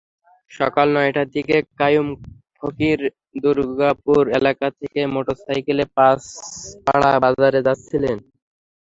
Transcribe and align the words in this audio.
সকাল 0.51 0.87
নয়টার 0.95 1.27
দিকে 1.35 1.57
কাইয়ুম 1.79 2.07
ফকির 2.57 2.99
দুর্গাপুর 3.43 4.21
এলাকা 4.39 4.67
থেকে 4.79 5.01
মোটরসাইকেলে 5.13 5.83
পাঁচপাড়া 5.95 7.11
বাজারে 7.23 7.59
যাচ্ছিলেন। 7.67 8.17